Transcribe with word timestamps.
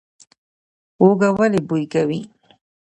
هوږه 0.99 1.29
ولې 1.37 1.59
بوی 1.67 1.83
کوي؟ 1.93 2.21